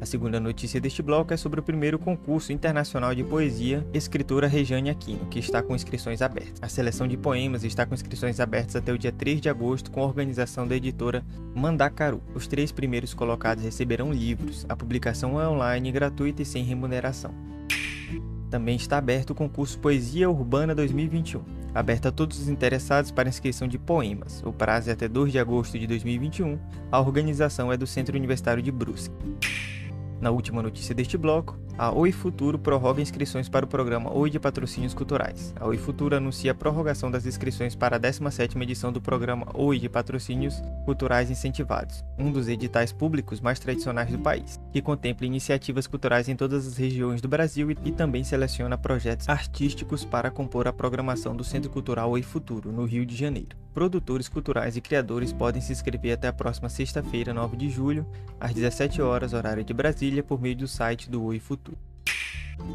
A 0.00 0.06
segunda 0.06 0.40
notícia 0.40 0.80
deste 0.80 1.02
bloco 1.02 1.34
é 1.34 1.36
sobre 1.36 1.60
o 1.60 1.62
primeiro 1.62 1.98
concurso 1.98 2.54
internacional 2.54 3.14
de 3.14 3.22
poesia 3.22 3.86
Escritora 3.92 4.46
Rejane 4.46 4.88
Aquino, 4.88 5.26
que 5.26 5.38
está 5.38 5.62
com 5.62 5.76
inscrições 5.76 6.22
abertas. 6.22 6.58
A 6.62 6.70
seleção 6.70 7.06
de 7.06 7.18
poemas 7.18 7.64
está 7.64 7.84
com 7.84 7.92
inscrições 7.92 8.40
abertas 8.40 8.76
até 8.76 8.94
o 8.94 8.98
dia 8.98 9.12
3 9.12 9.42
de 9.42 9.50
agosto 9.50 9.90
com 9.90 10.00
a 10.00 10.06
organização 10.06 10.66
da 10.66 10.74
editora 10.74 11.22
Mandacaru. 11.54 12.22
Os 12.34 12.46
três 12.46 12.72
primeiros 12.72 13.12
colocados 13.12 13.62
receberão 13.62 14.10
livros. 14.10 14.64
A 14.70 14.74
publicação 14.74 15.38
é 15.38 15.46
online, 15.46 15.92
gratuita 15.92 16.40
e 16.40 16.46
sem 16.46 16.64
remuneração. 16.64 17.34
Também 18.50 18.76
está 18.76 18.96
aberto 18.96 19.30
o 19.30 19.34
concurso 19.34 19.78
Poesia 19.78 20.30
Urbana 20.30 20.74
2021, 20.74 21.42
aberto 21.74 22.06
a 22.06 22.10
todos 22.10 22.40
os 22.40 22.48
interessados 22.48 23.10
para 23.10 23.28
inscrição 23.28 23.68
de 23.68 23.78
poemas. 23.78 24.42
O 24.46 24.52
prazo 24.52 24.88
é 24.88 24.94
até 24.94 25.06
2 25.06 25.30
de 25.30 25.38
agosto 25.38 25.78
de 25.78 25.86
2021. 25.86 26.58
A 26.90 26.98
organização 26.98 27.70
é 27.70 27.76
do 27.76 27.86
Centro 27.86 28.16
Universitário 28.16 28.62
de 28.62 28.72
Brusque. 28.72 29.14
Na 30.20 30.30
última 30.30 30.62
notícia 30.62 30.94
deste 30.94 31.16
bloco, 31.16 31.58
a 31.78 31.90
Oi 31.92 32.12
Futuro 32.12 32.58
prorroga 32.58 33.00
inscrições 33.00 33.48
para 33.48 33.64
o 33.64 33.68
programa 33.68 34.12
Oi 34.12 34.30
de 34.30 34.38
Patrocínios 34.38 34.94
Culturais. 34.94 35.54
A 35.58 35.66
Oi 35.66 35.76
Futuro 35.76 36.16
anuncia 36.16 36.52
a 36.52 36.54
prorrogação 36.54 37.10
das 37.10 37.26
inscrições 37.26 37.74
para 37.74 37.96
a 37.96 38.00
17ª 38.00 38.62
edição 38.62 38.92
do 38.92 39.00
programa 39.00 39.46
Oi 39.54 39.78
de 39.78 39.88
Patrocínios 39.88 40.62
Culturais 40.84 41.30
Incentivados, 41.30 42.04
um 42.18 42.30
dos 42.30 42.48
editais 42.48 42.92
públicos 42.92 43.40
mais 43.40 43.58
tradicionais 43.58 44.10
do 44.10 44.18
país, 44.18 44.60
que 44.72 44.82
contempla 44.82 45.26
iniciativas 45.26 45.86
culturais 45.86 46.28
em 46.28 46.36
todas 46.36 46.66
as 46.66 46.76
regiões 46.76 47.20
do 47.20 47.28
Brasil 47.28 47.70
e 47.70 47.92
também 47.92 48.24
seleciona 48.24 48.76
projetos 48.76 49.28
artísticos 49.28 50.04
para 50.04 50.30
compor 50.30 50.68
a 50.68 50.72
programação 50.72 51.34
do 51.34 51.44
Centro 51.44 51.70
Cultural 51.70 52.10
Oi 52.10 52.22
Futuro, 52.22 52.70
no 52.70 52.84
Rio 52.84 53.06
de 53.06 53.16
Janeiro. 53.16 53.56
Produtores 53.72 54.28
culturais 54.28 54.76
e 54.76 54.80
criadores 54.80 55.32
podem 55.32 55.62
se 55.62 55.72
inscrever 55.72 56.12
até 56.12 56.26
a 56.26 56.32
próxima 56.32 56.68
sexta-feira, 56.68 57.32
9 57.32 57.56
de 57.56 57.70
julho, 57.70 58.04
às 58.38 58.52
17 58.52 59.00
horas, 59.00 59.32
horário 59.32 59.62
de 59.62 59.72
Brasília, 59.72 60.24
por 60.24 60.40
meio 60.40 60.56
do 60.56 60.66
site 60.66 61.08
do 61.08 61.22
Oi 61.22 61.38
Futuro. 61.38 61.69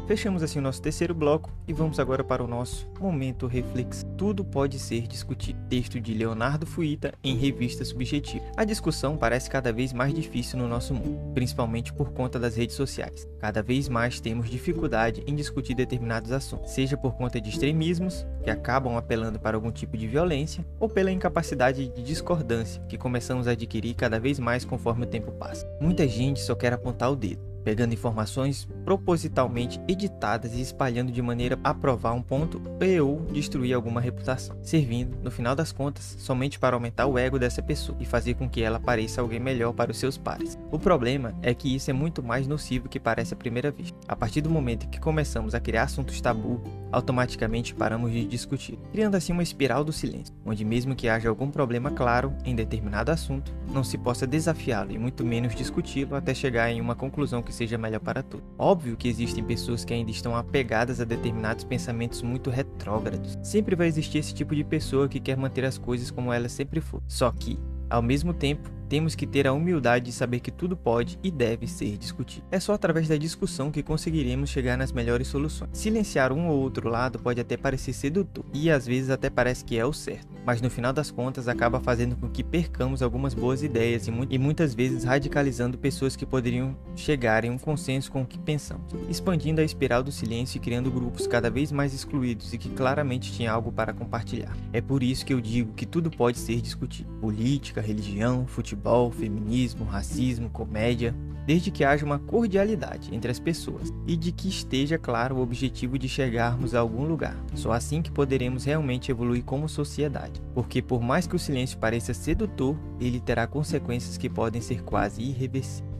Fechamos 0.06 0.42
assim 0.42 0.58
o 0.58 0.62
nosso 0.62 0.80
terceiro 0.80 1.14
bloco 1.14 1.50
e 1.66 1.72
vamos 1.72 1.98
agora 1.98 2.22
para 2.22 2.42
o 2.42 2.46
nosso 2.46 2.88
momento 3.00 3.46
reflexo. 3.46 4.06
Tudo 4.16 4.44
pode 4.44 4.78
ser 4.78 5.06
discutido. 5.06 5.58
Texto 5.68 6.00
de 6.00 6.14
Leonardo 6.14 6.64
Fuita 6.64 7.12
em 7.24 7.36
Revista 7.36 7.84
Subjetiva. 7.84 8.44
A 8.56 8.64
discussão 8.64 9.16
parece 9.16 9.50
cada 9.50 9.72
vez 9.72 9.92
mais 9.92 10.14
difícil 10.14 10.58
no 10.58 10.68
nosso 10.68 10.94
mundo, 10.94 11.32
principalmente 11.34 11.92
por 11.92 12.12
conta 12.12 12.38
das 12.38 12.56
redes 12.56 12.76
sociais. 12.76 13.28
Cada 13.40 13.62
vez 13.62 13.88
mais 13.88 14.20
temos 14.20 14.48
dificuldade 14.48 15.24
em 15.26 15.34
discutir 15.34 15.74
determinados 15.74 16.30
assuntos, 16.30 16.70
seja 16.70 16.96
por 16.96 17.14
conta 17.14 17.40
de 17.40 17.50
extremismos, 17.50 18.26
que 18.44 18.50
acabam 18.50 18.96
apelando 18.96 19.40
para 19.40 19.56
algum 19.56 19.72
tipo 19.72 19.96
de 19.96 20.06
violência, 20.06 20.64
ou 20.78 20.88
pela 20.88 21.10
incapacidade 21.10 21.88
de 21.88 22.02
discordância 22.02 22.82
que 22.88 22.96
começamos 22.96 23.48
a 23.48 23.52
adquirir 23.52 23.94
cada 23.94 24.20
vez 24.20 24.38
mais 24.38 24.64
conforme 24.64 25.04
o 25.04 25.08
tempo 25.08 25.32
passa. 25.32 25.66
Muita 25.80 26.06
gente 26.06 26.40
só 26.40 26.54
quer 26.54 26.72
apontar 26.72 27.10
o 27.10 27.16
dedo 27.16 27.55
pegando 27.66 27.92
informações 27.92 28.68
propositalmente 28.84 29.80
editadas 29.88 30.54
e 30.54 30.60
espalhando 30.60 31.10
de 31.10 31.20
maneira 31.20 31.58
a 31.64 31.74
provar 31.74 32.12
um 32.12 32.22
ponto 32.22 32.62
e 32.80 33.00
ou 33.00 33.22
destruir 33.32 33.74
alguma 33.74 34.00
reputação, 34.00 34.56
servindo, 34.62 35.18
no 35.20 35.32
final 35.32 35.56
das 35.56 35.72
contas, 35.72 36.14
somente 36.20 36.60
para 36.60 36.76
aumentar 36.76 37.06
o 37.06 37.18
ego 37.18 37.40
dessa 37.40 37.60
pessoa 37.60 37.98
e 38.00 38.04
fazer 38.04 38.34
com 38.34 38.48
que 38.48 38.62
ela 38.62 38.78
pareça 38.78 39.20
alguém 39.20 39.40
melhor 39.40 39.72
para 39.72 39.90
os 39.90 39.98
seus 39.98 40.16
pares. 40.16 40.56
O 40.70 40.78
problema 40.78 41.34
é 41.42 41.52
que 41.52 41.74
isso 41.74 41.90
é 41.90 41.92
muito 41.92 42.22
mais 42.22 42.46
nocivo 42.46 42.88
que 42.88 43.00
parece 43.00 43.34
à 43.34 43.36
primeira 43.36 43.72
vista. 43.72 43.98
A 44.06 44.14
partir 44.14 44.42
do 44.42 44.48
momento 44.48 44.88
que 44.88 45.00
começamos 45.00 45.52
a 45.52 45.58
criar 45.58 45.82
assuntos 45.82 46.20
tabu, 46.20 46.62
automaticamente 46.92 47.74
paramos 47.74 48.12
de 48.12 48.24
discutir, 48.24 48.78
criando 48.92 49.16
assim 49.16 49.32
uma 49.32 49.42
espiral 49.42 49.82
do 49.82 49.92
silêncio, 49.92 50.32
onde 50.44 50.64
mesmo 50.64 50.94
que 50.94 51.08
haja 51.08 51.28
algum 51.28 51.50
problema 51.50 51.90
claro 51.90 52.32
em 52.44 52.54
determinado 52.54 53.10
assunto, 53.10 53.52
não 53.72 53.82
se 53.82 53.98
possa 53.98 54.24
desafiá-lo 54.24 54.92
e 54.92 54.98
muito 54.98 55.24
menos 55.24 55.54
discuti-lo 55.54 56.14
até 56.14 56.32
chegar 56.32 56.70
em 56.70 56.80
uma 56.80 56.94
conclusão 56.94 57.42
que 57.42 57.55
seja 57.56 57.78
melhor 57.78 58.00
para 58.00 58.22
todos. 58.22 58.46
Óbvio 58.58 58.96
que 58.96 59.08
existem 59.08 59.42
pessoas 59.42 59.84
que 59.84 59.94
ainda 59.94 60.10
estão 60.10 60.36
apegadas 60.36 61.00
a 61.00 61.04
determinados 61.04 61.64
pensamentos 61.64 62.22
muito 62.22 62.50
retrógrados. 62.50 63.38
Sempre 63.42 63.74
vai 63.74 63.88
existir 63.88 64.18
esse 64.18 64.34
tipo 64.34 64.54
de 64.54 64.62
pessoa 64.62 65.08
que 65.08 65.20
quer 65.20 65.36
manter 65.36 65.64
as 65.64 65.78
coisas 65.78 66.10
como 66.10 66.32
elas 66.32 66.52
sempre 66.52 66.80
foram. 66.80 67.04
Só 67.08 67.30
que, 67.30 67.58
ao 67.88 68.02
mesmo 68.02 68.34
tempo, 68.34 68.70
temos 68.88 69.14
que 69.14 69.26
ter 69.26 69.46
a 69.46 69.52
humildade 69.52 70.06
de 70.06 70.12
saber 70.12 70.40
que 70.40 70.50
tudo 70.50 70.76
pode 70.76 71.18
e 71.22 71.30
deve 71.30 71.66
ser 71.66 71.96
discutido. 71.96 72.46
É 72.50 72.60
só 72.60 72.72
através 72.72 73.08
da 73.08 73.16
discussão 73.16 73.70
que 73.70 73.82
conseguiremos 73.82 74.50
chegar 74.50 74.76
nas 74.76 74.92
melhores 74.92 75.28
soluções. 75.28 75.70
Silenciar 75.72 76.32
um 76.32 76.48
ou 76.48 76.60
outro 76.60 76.88
lado 76.88 77.18
pode 77.18 77.40
até 77.40 77.56
parecer 77.56 77.92
sedutor 77.92 78.44
e 78.52 78.70
às 78.70 78.86
vezes 78.86 79.10
até 79.10 79.28
parece 79.28 79.64
que 79.64 79.78
é 79.78 79.84
o 79.84 79.92
certo, 79.92 80.28
mas 80.44 80.60
no 80.60 80.70
final 80.70 80.92
das 80.92 81.10
contas 81.10 81.48
acaba 81.48 81.80
fazendo 81.80 82.16
com 82.16 82.28
que 82.28 82.44
percamos 82.44 83.02
algumas 83.02 83.34
boas 83.34 83.62
ideias 83.62 84.06
e, 84.06 84.10
mu 84.10 84.26
e 84.30 84.38
muitas 84.38 84.74
vezes 84.74 85.04
radicalizando 85.04 85.78
pessoas 85.78 86.14
que 86.16 86.24
poderiam 86.24 86.76
chegar 86.94 87.44
em 87.44 87.50
um 87.50 87.58
consenso 87.58 88.10
com 88.10 88.22
o 88.22 88.26
que 88.26 88.38
pensamos, 88.38 88.86
expandindo 89.08 89.60
a 89.60 89.64
espiral 89.64 90.02
do 90.02 90.12
silêncio 90.12 90.58
e 90.58 90.60
criando 90.60 90.90
grupos 90.90 91.26
cada 91.26 91.50
vez 91.50 91.72
mais 91.72 91.92
excluídos 91.92 92.52
e 92.52 92.58
que 92.58 92.68
claramente 92.70 93.32
tinham 93.32 93.54
algo 93.54 93.72
para 93.72 93.92
compartilhar. 93.92 94.56
É 94.72 94.80
por 94.80 95.02
isso 95.02 95.24
que 95.24 95.34
eu 95.34 95.40
digo 95.40 95.72
que 95.74 95.86
tudo 95.86 96.10
pode 96.10 96.38
ser 96.38 96.60
discutido: 96.60 97.10
política, 97.20 97.80
religião, 97.80 98.46
futebol 98.46 98.75
futebol, 98.76 99.10
feminismo, 99.10 99.84
racismo, 99.84 100.50
comédia, 100.50 101.14
desde 101.46 101.70
que 101.70 101.84
haja 101.84 102.04
uma 102.04 102.18
cordialidade 102.18 103.14
entre 103.14 103.30
as 103.30 103.38
pessoas 103.38 103.92
e 104.06 104.16
de 104.16 104.32
que 104.32 104.48
esteja 104.48 104.98
claro 104.98 105.36
o 105.36 105.42
objetivo 105.42 105.98
de 105.98 106.08
chegarmos 106.08 106.74
a 106.74 106.80
algum 106.80 107.04
lugar. 107.04 107.36
Só 107.54 107.72
assim 107.72 108.02
que 108.02 108.10
poderemos 108.10 108.64
realmente 108.64 109.10
evoluir 109.10 109.44
como 109.44 109.68
sociedade, 109.68 110.42
porque 110.54 110.82
por 110.82 111.00
mais 111.00 111.26
que 111.26 111.36
o 111.36 111.38
silêncio 111.38 111.78
pareça 111.78 112.12
sedutor, 112.12 112.76
ele 113.00 113.20
terá 113.20 113.46
consequências 113.46 114.18
que 114.18 114.28
podem 114.28 114.60
ser 114.60 114.82
quase 114.82 115.22
irreversíveis. 115.22 115.95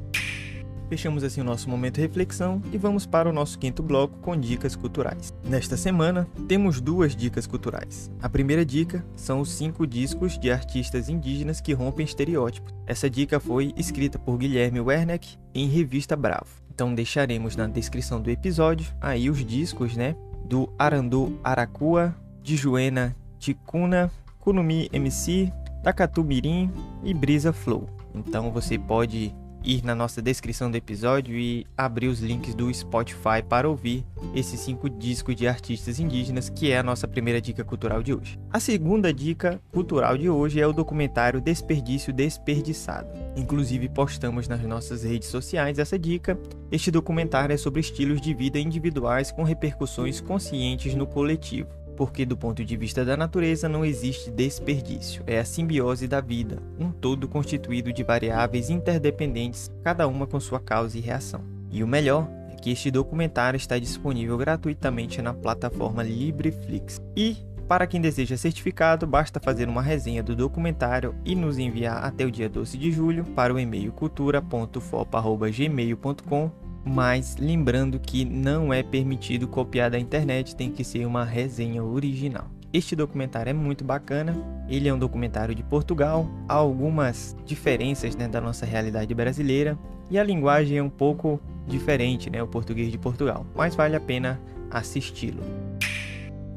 Fechamos 0.89 1.25
assim 1.25 1.41
o 1.41 1.45
nosso 1.45 1.69
momento 1.69 1.97
de 1.97 2.01
reflexão 2.03 2.63
e 2.73 2.79
vamos 2.79 3.07
para 3.07 3.29
o 3.29 3.33
nosso 3.33 3.59
quinto 3.59 3.83
bloco 3.83 4.19
com 4.19 4.37
dicas 4.37 4.77
culturais. 4.77 5.35
Nesta 5.45 5.77
semana, 5.77 6.29
temos 6.47 6.81
duas 6.81 7.17
dicas 7.17 7.47
culturais. 7.47 8.11
A 8.23 8.29
primeira 8.29 8.65
dica 8.65 9.05
são 9.17 9.41
os 9.41 9.51
cinco 9.51 9.87
discos 9.87 10.39
de 10.39 10.51
artistas 10.51 11.09
indígenas 11.09 11.61
que 11.61 11.73
rompem 11.73 12.05
estereótipos. 12.05 12.73
Essa 12.87 13.11
dica 13.11 13.41
foi 13.41 13.73
escrita 13.77 14.19
por 14.19 14.39
Guilherme 14.39 14.81
Werneck 14.81 15.37
em 15.55 15.69
Revista 15.69 16.15
Bravo. 16.15 16.47
Então 16.73 16.95
deixaremos 16.95 17.57
na 17.57 17.67
descrição 17.67 18.21
do 18.21 18.31
episódio 18.31 18.87
aí 19.01 19.29
os 19.29 19.45
discos, 19.45 19.97
né, 19.97 20.15
do 20.45 20.73
Arandu 20.79 21.41
Aracua, 21.43 22.15
de 22.43 22.57
Juena 22.57 23.17
Ticuna, 23.39 24.11
Kunumi 24.39 24.89
MC, 24.93 25.53
Takatu 25.83 26.23
Mirim 26.23 26.71
e 27.03 27.13
Brisa 27.13 27.53
Flow. 27.53 27.89
Então 28.15 28.51
você 28.51 28.79
pode 28.79 29.35
ir 29.65 29.85
na 29.85 29.95
nossa 29.95 30.23
descrição 30.23 30.71
do 30.71 30.77
episódio 30.77 31.37
e 31.37 31.67
abrir 31.77 32.09
os 32.09 32.21
links 32.21 32.55
do 32.55 32.73
Spotify 32.73 33.43
para 33.49 33.69
ouvir 33.69 34.05
esses 34.35 34.61
cinco 34.61 34.89
discos 34.89 35.35
de 35.35 35.49
artistas 35.49 35.99
indígenas, 35.99 36.49
que 36.49 36.71
é 36.71 36.79
a 36.79 36.83
nossa 36.83 37.09
primeira 37.09 37.41
dica 37.41 37.65
cultural 37.65 38.03
de 38.03 38.15
hoje. 38.15 38.39
A 38.51 38.61
segunda 38.61 39.13
dica 39.13 39.61
cultural 39.73 40.17
de 40.17 40.29
hoje 40.29 40.61
é 40.61 40.67
o 40.67 40.73
documentário 40.73 41.41
Desperdício 41.41 42.13
Desperdiçado. 42.13 43.09
Inclusive, 43.37 43.89
postamos 43.89 44.49
nas 44.49 44.63
nossas 44.63 45.03
redes 45.03 45.29
sociais 45.29 45.79
essa 45.79 45.99
dica. 45.99 46.39
Este 46.71 46.91
documentário 46.91 47.53
é 47.53 47.57
sobre 47.57 47.81
estilos 47.81 48.21
de 48.21 48.33
vida 48.35 48.59
individuais 48.59 49.31
com 49.33 49.43
repercussões 49.43 50.21
conscientes 50.21 50.95
no 50.95 51.07
coletivo 51.07 51.86
porque 51.97 52.27
do 52.27 52.37
ponto 52.37 52.65
de 52.65 52.77
vista 52.77 53.05
da 53.05 53.17
natureza 53.17 53.69
não 53.69 53.85
existe 53.85 54.31
desperdício, 54.31 55.25
é 55.27 55.39
a 55.39 55.45
simbiose 55.45 56.07
da 56.07 56.21
vida, 56.21 56.63
um 56.79 56.93
todo 56.93 57.27
constituído 57.27 57.93
de 57.93 58.05
variáveis 58.05 58.71
interdependentes, 58.71 59.69
cada 59.83 60.07
uma 60.07 60.27
com 60.27 60.39
sua 60.39 60.61
causa 60.61 60.99
e 60.99 61.01
reação. 61.01 61.41
E 61.71 61.83
o 61.83 61.89
melhor 61.89 62.29
é 62.53 62.57
que 62.57 62.71
este 62.71 62.91
documentário 62.91 63.57
está 63.57 63.79
disponível 63.79 64.37
gratuitamente 64.37 65.23
na 65.23 65.33
plataforma 65.35 66.03
LibreFlix. 66.03 67.01
E 67.17 67.37
para 67.67 67.87
quem 67.87 68.01
deseja 68.01 68.37
certificado, 68.37 69.07
basta 69.07 69.41
fazer 69.41 69.69
uma 69.69 69.83
resenha 69.83 70.23
do 70.23 70.37
documentário 70.37 71.15
e 71.25 71.35
nos 71.35 71.59
enviar 71.59 72.05
até 72.05 72.25
o 72.25 72.31
dia 72.31 72.49
12 72.49 72.79
de 72.79 72.93
julho 72.93 73.25
para 73.25 73.53
o 73.53 73.59
e-mail 73.59 73.91
cultura.fopa.gmail.com 73.93 76.66
mas 76.87 77.37
lembrando 77.37 77.99
que 77.99 78.25
não 78.25 78.73
é 78.73 78.83
permitido 78.83 79.49
copiar 79.49 79.91
da 79.91 79.99
internet, 79.99 80.55
tem 80.55 80.71
que 80.71 80.85
ser 80.85 81.05
uma 81.05 81.25
resenha 81.25 81.83
original. 81.83 82.47
Este 82.73 82.95
documentário 82.95 83.51
é 83.51 83.53
muito 83.53 83.85
bacana, 83.85 84.37
ele 84.69 84.89
é 84.89 84.95
um 84.95 84.99
documentário 84.99 85.55
de 85.55 85.63
Portugal, 85.63 86.29
há 86.49 86.55
algumas 86.55 87.35
diferenças 87.45 88.15
né, 88.15 88.29
da 88.29 88.41
nossa 88.41 88.65
realidade 88.65 89.13
brasileira 89.15 89.77
e 90.11 90.19
a 90.19 90.23
linguagem 90.23 90.79
é 90.79 90.83
um 90.83 90.91
pouco 90.91 91.41
diferente, 91.67 92.31
né, 92.31 92.43
o 92.43 92.47
português 92.47 92.93
de 92.93 92.99
Portugal, 92.99 93.45
mas 93.55 93.75
vale 93.75 93.97
a 93.97 94.01
pena 94.01 94.41
assisti-lo. 94.71 95.43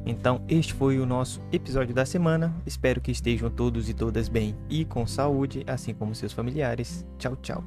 Então, 0.06 0.42
este 0.48 0.74
foi 0.74 1.00
o 1.00 1.06
nosso 1.06 1.40
episódio 1.52 1.94
da 1.94 2.06
semana. 2.06 2.54
Espero 2.66 3.00
que 3.00 3.12
estejam 3.12 3.50
todos 3.50 3.90
e 3.90 3.94
todas 3.94 4.28
bem 4.28 4.56
e 4.68 4.84
com 4.84 5.06
saúde, 5.06 5.64
assim 5.68 5.94
como 5.94 6.16
seus 6.16 6.34
familiares. 6.34 7.06
Tchau, 7.20 7.36
tchau. 7.36 7.64